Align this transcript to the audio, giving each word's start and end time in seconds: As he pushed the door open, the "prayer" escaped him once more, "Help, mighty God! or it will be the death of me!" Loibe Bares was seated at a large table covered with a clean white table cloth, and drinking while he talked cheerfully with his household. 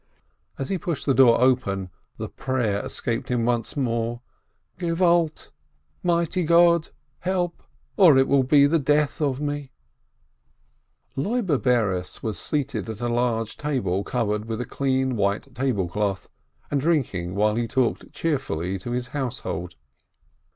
As 0.57 0.69
he 0.69 0.79
pushed 0.79 1.05
the 1.05 1.13
door 1.13 1.39
open, 1.39 1.91
the 2.17 2.27
"prayer" 2.27 2.83
escaped 2.83 3.29
him 3.29 3.45
once 3.45 3.77
more, 3.77 4.21
"Help, 4.79 5.39
mighty 6.01 6.43
God! 6.43 6.89
or 7.23 8.17
it 8.17 8.27
will 8.27 8.41
be 8.41 8.65
the 8.65 8.79
death 8.79 9.21
of 9.21 9.39
me!" 9.39 9.69
Loibe 11.15 11.61
Bares 11.61 12.23
was 12.23 12.39
seated 12.39 12.89
at 12.89 12.99
a 12.99 13.09
large 13.09 13.57
table 13.57 14.03
covered 14.03 14.45
with 14.45 14.59
a 14.59 14.65
clean 14.65 15.15
white 15.15 15.53
table 15.53 15.87
cloth, 15.87 16.27
and 16.71 16.81
drinking 16.81 17.35
while 17.35 17.53
he 17.53 17.67
talked 17.67 18.11
cheerfully 18.11 18.73
with 18.83 18.85
his 18.85 19.09
household. 19.09 19.75